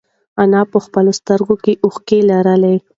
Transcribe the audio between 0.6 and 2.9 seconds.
په خپلو سترگو کې اوښکې لرلې.